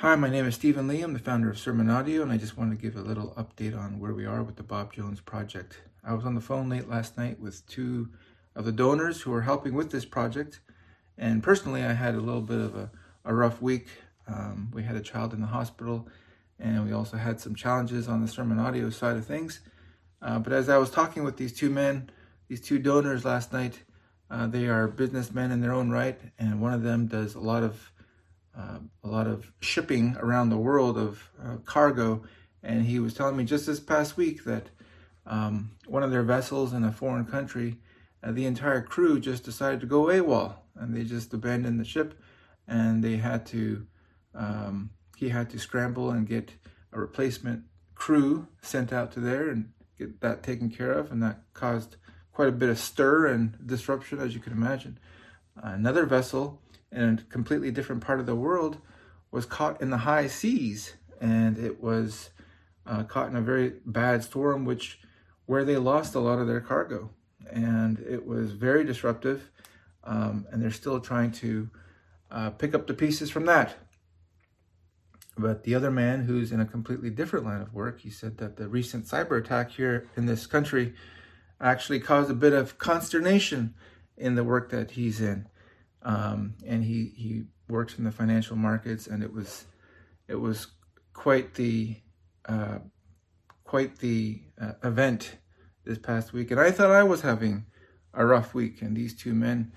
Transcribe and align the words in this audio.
Hi, 0.00 0.14
my 0.14 0.30
name 0.30 0.46
is 0.46 0.54
Stephen 0.54 0.88
Lee. 0.88 1.02
I'm 1.02 1.12
the 1.12 1.18
founder 1.18 1.50
of 1.50 1.58
Sermon 1.58 1.90
Audio, 1.90 2.22
and 2.22 2.32
I 2.32 2.38
just 2.38 2.56
wanted 2.56 2.78
to 2.78 2.82
give 2.82 2.96
a 2.96 3.06
little 3.06 3.34
update 3.36 3.78
on 3.78 4.00
where 4.00 4.14
we 4.14 4.24
are 4.24 4.42
with 4.42 4.56
the 4.56 4.62
Bob 4.62 4.94
Jones 4.94 5.20
project. 5.20 5.82
I 6.02 6.14
was 6.14 6.24
on 6.24 6.34
the 6.34 6.40
phone 6.40 6.70
late 6.70 6.88
last 6.88 7.18
night 7.18 7.38
with 7.38 7.66
two 7.66 8.08
of 8.56 8.64
the 8.64 8.72
donors 8.72 9.20
who 9.20 9.34
are 9.34 9.42
helping 9.42 9.74
with 9.74 9.90
this 9.90 10.06
project, 10.06 10.60
and 11.18 11.42
personally, 11.42 11.82
I 11.82 11.92
had 11.92 12.14
a 12.14 12.20
little 12.20 12.40
bit 12.40 12.60
of 12.60 12.74
a, 12.74 12.90
a 13.26 13.34
rough 13.34 13.60
week. 13.60 13.88
Um, 14.26 14.70
we 14.72 14.84
had 14.84 14.96
a 14.96 15.02
child 15.02 15.34
in 15.34 15.42
the 15.42 15.48
hospital, 15.48 16.08
and 16.58 16.82
we 16.86 16.94
also 16.94 17.18
had 17.18 17.38
some 17.38 17.54
challenges 17.54 18.08
on 18.08 18.22
the 18.22 18.28
Sermon 18.28 18.58
Audio 18.58 18.88
side 18.88 19.18
of 19.18 19.26
things. 19.26 19.60
Uh, 20.22 20.38
but 20.38 20.54
as 20.54 20.70
I 20.70 20.78
was 20.78 20.90
talking 20.90 21.24
with 21.24 21.36
these 21.36 21.52
two 21.52 21.68
men, 21.68 22.08
these 22.48 22.62
two 22.62 22.78
donors 22.78 23.26
last 23.26 23.52
night, 23.52 23.82
uh, 24.30 24.46
they 24.46 24.66
are 24.66 24.88
businessmen 24.88 25.50
in 25.50 25.60
their 25.60 25.74
own 25.74 25.90
right, 25.90 26.18
and 26.38 26.58
one 26.58 26.72
of 26.72 26.82
them 26.82 27.06
does 27.06 27.34
a 27.34 27.40
lot 27.40 27.62
of 27.62 27.92
a 28.56 29.08
lot 29.08 29.26
of 29.26 29.52
shipping 29.60 30.16
around 30.18 30.50
the 30.50 30.56
world 30.56 30.98
of 30.98 31.30
uh, 31.42 31.56
cargo. 31.64 32.22
And 32.62 32.84
he 32.84 32.98
was 32.98 33.14
telling 33.14 33.36
me 33.36 33.44
just 33.44 33.66
this 33.66 33.80
past 33.80 34.16
week 34.16 34.44
that 34.44 34.68
um, 35.26 35.72
one 35.86 36.02
of 36.02 36.10
their 36.10 36.22
vessels 36.22 36.72
in 36.72 36.84
a 36.84 36.92
foreign 36.92 37.24
country, 37.24 37.78
uh, 38.22 38.32
the 38.32 38.46
entire 38.46 38.82
crew 38.82 39.20
just 39.20 39.44
decided 39.44 39.80
to 39.80 39.86
go 39.86 40.04
AWOL 40.04 40.54
and 40.76 40.94
they 40.94 41.04
just 41.04 41.32
abandoned 41.32 41.80
the 41.80 41.84
ship 41.84 42.18
and 42.68 43.02
they 43.02 43.16
had 43.16 43.46
to, 43.46 43.86
um, 44.34 44.90
he 45.16 45.28
had 45.28 45.50
to 45.50 45.58
scramble 45.58 46.10
and 46.10 46.28
get 46.28 46.52
a 46.92 47.00
replacement 47.00 47.64
crew 47.94 48.46
sent 48.62 48.92
out 48.92 49.12
to 49.12 49.20
there 49.20 49.48
and 49.48 49.72
get 49.98 50.20
that 50.20 50.42
taken 50.42 50.70
care 50.70 50.92
of. 50.92 51.10
And 51.10 51.22
that 51.22 51.40
caused 51.52 51.96
quite 52.32 52.48
a 52.48 52.52
bit 52.52 52.68
of 52.68 52.78
stir 52.78 53.26
and 53.26 53.56
disruption, 53.66 54.18
as 54.18 54.34
you 54.34 54.40
can 54.40 54.52
imagine. 54.52 54.98
another 55.56 56.06
vessel 56.06 56.60
in 56.92 57.18
a 57.18 57.30
completely 57.30 57.70
different 57.70 58.02
part 58.02 58.20
of 58.20 58.26
the 58.26 58.34
world 58.34 58.78
was 59.30 59.46
caught 59.46 59.80
in 59.80 59.90
the 59.90 59.98
high 59.98 60.26
seas. 60.26 60.94
And 61.20 61.58
it 61.58 61.82
was 61.82 62.30
uh, 62.86 63.04
caught 63.04 63.28
in 63.28 63.36
a 63.36 63.42
very 63.42 63.74
bad 63.86 64.24
storm 64.24 64.64
which 64.64 65.00
where 65.46 65.64
they 65.64 65.76
lost 65.76 66.14
a 66.14 66.20
lot 66.20 66.38
of 66.38 66.46
their 66.46 66.60
cargo. 66.60 67.10
And 67.50 67.98
it 68.00 68.26
was 68.26 68.52
very 68.52 68.84
disruptive 68.84 69.50
um, 70.04 70.46
and 70.50 70.62
they're 70.62 70.70
still 70.70 71.00
trying 71.00 71.32
to 71.32 71.70
uh, 72.30 72.50
pick 72.50 72.74
up 72.74 72.86
the 72.86 72.94
pieces 72.94 73.30
from 73.30 73.46
that. 73.46 73.74
But 75.36 75.64
the 75.64 75.74
other 75.74 75.90
man 75.90 76.24
who's 76.24 76.52
in 76.52 76.60
a 76.60 76.66
completely 76.66 77.10
different 77.10 77.46
line 77.46 77.60
of 77.60 77.72
work 77.72 78.00
he 78.00 78.10
said 78.10 78.38
that 78.38 78.56
the 78.56 78.68
recent 78.68 79.06
cyber 79.06 79.38
attack 79.38 79.70
here 79.70 80.08
in 80.16 80.26
this 80.26 80.46
country 80.46 80.94
actually 81.60 82.00
caused 82.00 82.30
a 82.30 82.34
bit 82.34 82.52
of 82.52 82.78
consternation 82.78 83.74
in 84.16 84.34
the 84.34 84.44
work 84.44 84.70
that 84.70 84.92
he's 84.92 85.20
in 85.20 85.46
um, 86.02 86.54
and 86.66 86.84
he 86.84 87.12
he 87.16 87.44
works 87.68 87.98
in 87.98 88.04
the 88.04 88.12
financial 88.12 88.56
markets, 88.56 89.06
and 89.06 89.22
it 89.22 89.32
was 89.32 89.66
it 90.28 90.36
was 90.36 90.68
quite 91.12 91.54
the 91.54 91.96
uh, 92.46 92.78
quite 93.64 93.98
the 93.98 94.42
uh, 94.60 94.72
event 94.82 95.36
this 95.84 95.98
past 95.98 96.32
week, 96.32 96.50
and 96.50 96.60
I 96.60 96.70
thought 96.70 96.90
I 96.90 97.04
was 97.04 97.20
having 97.20 97.66
a 98.14 98.24
rough 98.24 98.54
week, 98.54 98.82
and 98.82 98.96
these 98.96 99.14
two 99.14 99.34
men, 99.34 99.72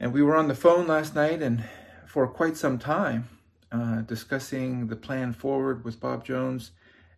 and 0.00 0.12
we 0.12 0.22
were 0.22 0.36
on 0.36 0.48
the 0.48 0.54
phone 0.54 0.86
last 0.86 1.14
night, 1.14 1.42
and 1.42 1.64
for 2.06 2.26
quite 2.26 2.56
some 2.56 2.78
time, 2.78 3.28
uh, 3.72 4.02
discussing 4.02 4.86
the 4.86 4.96
plan 4.96 5.32
forward 5.32 5.84
with 5.84 6.00
Bob 6.00 6.24
Jones, 6.24 6.70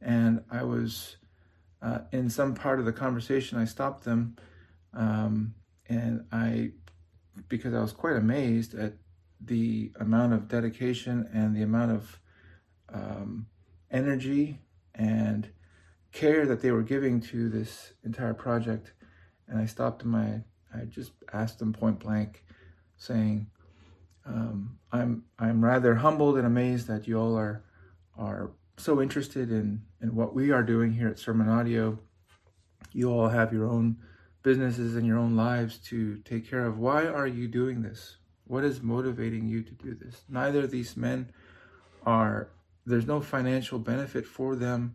and 0.00 0.42
I 0.50 0.62
was 0.64 1.16
uh, 1.82 2.00
in 2.12 2.30
some 2.30 2.54
part 2.54 2.80
of 2.80 2.86
the 2.86 2.92
conversation, 2.92 3.58
I 3.58 3.64
stopped 3.64 4.04
them, 4.04 4.36
um, 4.94 5.54
and 5.86 6.24
I 6.32 6.72
because 7.48 7.74
I 7.74 7.80
was 7.80 7.92
quite 7.92 8.16
amazed 8.16 8.74
at 8.74 8.94
the 9.40 9.92
amount 10.00 10.32
of 10.32 10.48
dedication 10.48 11.28
and 11.32 11.54
the 11.54 11.62
amount 11.62 11.92
of 11.92 12.20
um, 12.92 13.46
energy 13.90 14.58
and 14.94 15.48
care 16.12 16.46
that 16.46 16.60
they 16.60 16.70
were 16.70 16.82
giving 16.82 17.20
to 17.20 17.48
this 17.48 17.92
entire 18.04 18.34
project. 18.34 18.92
And 19.46 19.60
I 19.60 19.66
stopped. 19.66 20.04
I, 20.04 20.42
I 20.74 20.84
just 20.84 21.12
asked 21.32 21.58
them 21.58 21.72
point 21.72 22.00
blank, 22.00 22.44
saying, 22.96 23.46
um, 24.26 24.78
"I'm 24.92 25.24
I'm 25.38 25.64
rather 25.64 25.94
humbled 25.94 26.36
and 26.36 26.46
amazed 26.46 26.86
that 26.88 27.08
you 27.08 27.18
all 27.18 27.36
are 27.36 27.62
are 28.16 28.50
so 28.76 29.00
interested 29.00 29.50
in 29.50 29.82
in 30.02 30.14
what 30.14 30.34
we 30.34 30.50
are 30.50 30.62
doing 30.62 30.92
here 30.92 31.08
at 31.08 31.18
Sermon 31.18 31.48
Audio. 31.48 31.98
You 32.92 33.10
all 33.10 33.28
have 33.28 33.52
your 33.52 33.66
own 33.66 33.96
businesses 34.42 34.96
and 34.96 35.06
your 35.06 35.18
own 35.18 35.36
lives 35.36 35.78
to 35.78 36.18
take 36.18 36.48
care 36.48 36.66
of. 36.66 36.78
Why 36.78 37.06
are 37.06 37.26
you 37.26 37.48
doing 37.48 37.82
this? 37.82 38.16
What 38.44 38.64
is 38.64 38.82
motivating 38.82 39.48
you 39.48 39.62
to 39.62 39.72
do 39.72 39.94
this? 39.94 40.22
Neither 40.28 40.60
of 40.60 40.70
these 40.70 40.96
men 40.96 41.32
are, 42.06 42.48
there's 42.86 43.06
no 43.06 43.20
financial 43.20 43.78
benefit 43.78 44.24
for 44.24 44.56
them 44.56 44.94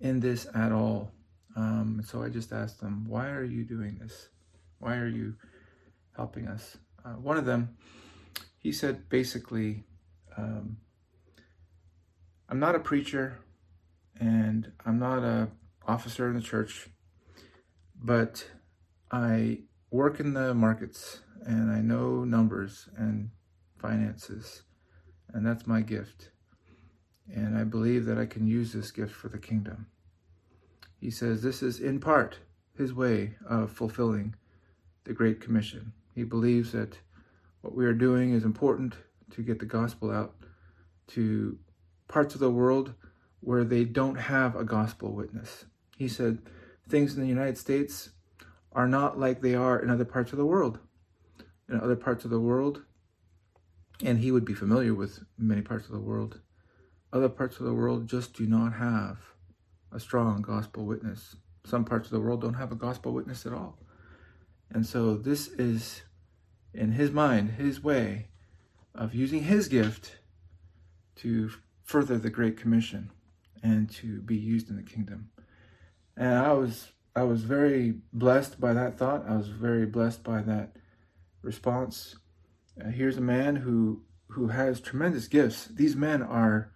in 0.00 0.20
this 0.20 0.46
at 0.54 0.70
all. 0.70 1.10
Um, 1.56 2.02
so 2.04 2.22
I 2.22 2.28
just 2.28 2.52
asked 2.52 2.80
them, 2.80 3.06
why 3.08 3.30
are 3.30 3.44
you 3.44 3.64
doing 3.64 3.98
this? 4.00 4.28
Why 4.78 4.96
are 4.96 5.08
you 5.08 5.34
helping 6.16 6.46
us? 6.46 6.76
Uh, 7.04 7.10
one 7.10 7.36
of 7.36 7.46
them, 7.46 7.76
he 8.58 8.72
said 8.72 9.08
basically, 9.08 9.84
um, 10.36 10.76
I'm 12.48 12.58
not 12.58 12.74
a 12.74 12.80
preacher 12.80 13.38
and 14.20 14.70
I'm 14.84 14.98
not 14.98 15.22
a 15.22 15.48
officer 15.86 16.28
in 16.28 16.34
the 16.34 16.40
church, 16.40 16.88
but 18.00 18.46
I 19.14 19.60
work 19.92 20.18
in 20.18 20.34
the 20.34 20.54
markets 20.54 21.20
and 21.46 21.70
I 21.70 21.80
know 21.80 22.24
numbers 22.24 22.88
and 22.96 23.30
finances, 23.78 24.62
and 25.32 25.46
that's 25.46 25.68
my 25.68 25.82
gift. 25.82 26.30
And 27.32 27.56
I 27.56 27.62
believe 27.62 28.06
that 28.06 28.18
I 28.18 28.26
can 28.26 28.48
use 28.48 28.72
this 28.72 28.90
gift 28.90 29.12
for 29.14 29.28
the 29.28 29.38
kingdom. 29.38 29.86
He 31.00 31.12
says 31.12 31.42
this 31.42 31.62
is 31.62 31.78
in 31.78 32.00
part 32.00 32.38
his 32.76 32.92
way 32.92 33.36
of 33.48 33.70
fulfilling 33.70 34.34
the 35.04 35.12
Great 35.12 35.40
Commission. 35.40 35.92
He 36.12 36.24
believes 36.24 36.72
that 36.72 36.98
what 37.60 37.76
we 37.76 37.86
are 37.86 37.94
doing 37.94 38.32
is 38.32 38.42
important 38.42 38.94
to 39.30 39.42
get 39.42 39.60
the 39.60 39.64
gospel 39.64 40.10
out 40.10 40.34
to 41.08 41.56
parts 42.08 42.34
of 42.34 42.40
the 42.40 42.50
world 42.50 42.94
where 43.38 43.62
they 43.62 43.84
don't 43.84 44.16
have 44.16 44.56
a 44.56 44.64
gospel 44.64 45.12
witness. 45.12 45.66
He 45.96 46.08
said 46.08 46.38
things 46.88 47.14
in 47.14 47.22
the 47.22 47.28
United 47.28 47.58
States 47.58 48.10
are 48.74 48.88
not 48.88 49.18
like 49.18 49.40
they 49.40 49.54
are 49.54 49.78
in 49.80 49.90
other 49.90 50.04
parts 50.04 50.32
of 50.32 50.38
the 50.38 50.46
world. 50.46 50.78
In 51.68 51.80
other 51.80 51.96
parts 51.96 52.24
of 52.24 52.30
the 52.30 52.40
world, 52.40 52.82
and 54.02 54.18
he 54.18 54.30
would 54.30 54.44
be 54.44 54.54
familiar 54.54 54.94
with 54.94 55.20
many 55.38 55.62
parts 55.62 55.86
of 55.86 55.92
the 55.92 56.00
world, 56.00 56.40
other 57.12 57.28
parts 57.28 57.58
of 57.58 57.64
the 57.64 57.74
world 57.74 58.08
just 58.08 58.34
do 58.34 58.46
not 58.46 58.74
have 58.74 59.18
a 59.92 60.00
strong 60.00 60.42
gospel 60.42 60.84
witness. 60.84 61.36
Some 61.64 61.84
parts 61.84 62.08
of 62.08 62.12
the 62.12 62.20
world 62.20 62.40
don't 62.42 62.54
have 62.54 62.72
a 62.72 62.76
gospel 62.76 63.12
witness 63.12 63.46
at 63.46 63.52
all. 63.52 63.78
And 64.70 64.84
so 64.84 65.16
this 65.16 65.48
is, 65.48 66.02
in 66.74 66.92
his 66.92 67.12
mind, 67.12 67.52
his 67.52 67.82
way 67.82 68.28
of 68.94 69.14
using 69.14 69.44
his 69.44 69.68
gift 69.68 70.16
to 71.16 71.50
further 71.82 72.18
the 72.18 72.30
Great 72.30 72.56
Commission 72.56 73.10
and 73.62 73.88
to 73.90 74.20
be 74.20 74.36
used 74.36 74.68
in 74.68 74.76
the 74.76 74.82
kingdom. 74.82 75.30
And 76.16 76.34
I 76.34 76.52
was 76.52 76.92
I 77.16 77.22
was 77.22 77.42
very 77.42 77.94
blessed 78.12 78.60
by 78.60 78.72
that 78.72 78.98
thought. 78.98 79.24
I 79.28 79.36
was 79.36 79.48
very 79.48 79.86
blessed 79.86 80.24
by 80.24 80.42
that 80.42 80.76
response. 81.42 82.16
Uh, 82.80 82.88
here's 82.88 83.16
a 83.16 83.22
man 83.22 83.56
who 83.56 84.02
who 84.28 84.48
has 84.48 84.80
tremendous 84.80 85.28
gifts. 85.28 85.66
These 85.66 85.94
men 85.94 86.22
are 86.22 86.72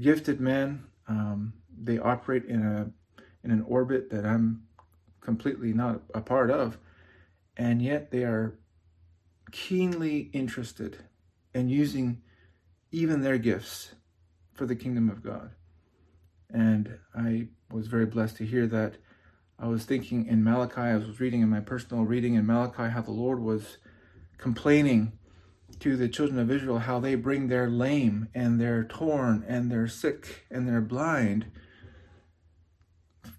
gifted 0.00 0.40
men. 0.40 0.84
Um, 1.06 1.52
they 1.76 1.98
operate 1.98 2.44
in 2.46 2.62
a 2.62 2.90
in 3.44 3.50
an 3.50 3.62
orbit 3.68 4.08
that 4.10 4.24
I'm 4.24 4.62
completely 5.20 5.74
not 5.74 6.00
a 6.14 6.22
part 6.22 6.50
of, 6.50 6.78
and 7.56 7.82
yet 7.82 8.10
they 8.10 8.24
are 8.24 8.58
keenly 9.52 10.30
interested 10.32 10.96
in 11.52 11.68
using 11.68 12.22
even 12.90 13.20
their 13.20 13.38
gifts 13.38 13.94
for 14.54 14.64
the 14.64 14.76
kingdom 14.76 15.10
of 15.10 15.22
God. 15.22 15.50
And 16.48 16.98
I 17.14 17.48
was 17.70 17.86
very 17.86 18.06
blessed 18.06 18.36
to 18.36 18.46
hear 18.46 18.66
that 18.68 18.94
I 19.58 19.68
was 19.68 19.84
thinking 19.84 20.26
in 20.26 20.42
Malachi, 20.42 20.80
I 20.80 20.96
was 20.96 21.20
reading 21.20 21.40
in 21.40 21.48
my 21.48 21.60
personal 21.60 22.04
reading 22.04 22.34
in 22.34 22.46
Malachi 22.46 22.90
how 22.90 23.02
the 23.02 23.12
Lord 23.12 23.40
was 23.40 23.78
complaining 24.36 25.12
to 25.80 25.96
the 25.96 26.08
children 26.08 26.38
of 26.38 26.50
Israel 26.50 26.78
how 26.78 26.98
they 26.98 27.14
bring 27.14 27.48
their 27.48 27.68
lame 27.68 28.28
and 28.34 28.60
their 28.60 28.84
torn 28.84 29.44
and 29.46 29.70
their 29.70 29.86
sick 29.86 30.46
and 30.50 30.68
their 30.68 30.80
blind 30.80 31.46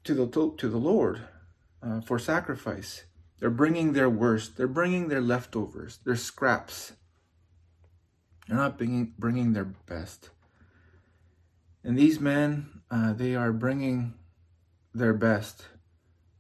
to 0.03 0.13
the 0.13 0.27
to 0.57 0.69
the 0.69 0.77
Lord 0.77 1.21
uh, 1.81 2.01
for 2.01 2.17
sacrifice. 2.17 3.05
They're 3.39 3.49
bringing 3.49 3.93
their 3.93 4.09
worst. 4.09 4.55
They're 4.55 4.67
bringing 4.67 5.09
their 5.09 5.21
leftovers, 5.21 5.99
their 6.05 6.15
scraps. 6.15 6.93
They're 8.47 8.57
not 8.57 8.77
bringing 8.77 9.13
bringing 9.17 9.53
their 9.53 9.65
best. 9.65 10.29
And 11.83 11.97
these 11.97 12.19
men, 12.19 12.81
uh, 12.89 13.13
they 13.13 13.35
are 13.35 13.51
bringing 13.51 14.13
their 14.93 15.13
best 15.13 15.65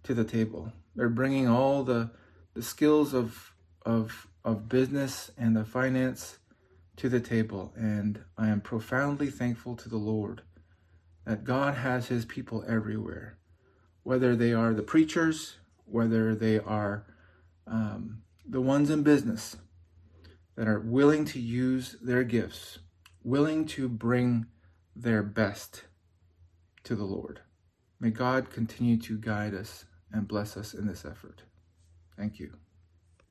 to 0.05 0.13
the 0.13 0.23
table. 0.23 0.71
They're 0.95 1.09
bringing 1.09 1.47
all 1.47 1.83
the 1.83 2.11
the 2.53 2.63
skills 2.63 3.13
of 3.13 3.53
of 3.85 4.27
of 4.43 4.69
business 4.69 5.31
and 5.37 5.55
the 5.55 5.65
finance 5.65 6.37
to 6.97 7.09
the 7.09 7.19
table. 7.19 7.73
And 7.75 8.23
I 8.37 8.47
am 8.47 8.61
profoundly 8.61 9.29
thankful 9.29 9.75
to 9.75 9.89
the 9.89 9.97
Lord 9.97 10.41
that 11.25 11.43
God 11.43 11.75
has 11.75 12.07
his 12.07 12.25
people 12.25 12.63
everywhere, 12.67 13.37
whether 14.03 14.35
they 14.35 14.53
are 14.53 14.73
the 14.73 14.83
preachers, 14.83 15.57
whether 15.85 16.35
they 16.35 16.59
are 16.59 17.05
um, 17.67 18.21
the 18.47 18.61
ones 18.61 18.89
in 18.89 19.03
business 19.03 19.57
that 20.55 20.67
are 20.67 20.79
willing 20.79 21.25
to 21.25 21.39
use 21.39 21.97
their 22.01 22.23
gifts, 22.23 22.79
willing 23.23 23.65
to 23.65 23.89
bring 23.89 24.45
their 24.95 25.23
best 25.23 25.83
to 26.83 26.95
the 26.95 27.03
Lord. 27.03 27.41
May 27.99 28.11
God 28.11 28.51
continue 28.51 28.97
to 28.97 29.17
guide 29.17 29.55
us 29.55 29.85
and 30.15 30.27
bless 30.27 30.55
us 30.55 30.73
in 30.73 30.87
this 30.87 31.03
effort. 31.03 31.43
Thank 32.17 32.39
you. 32.39 32.53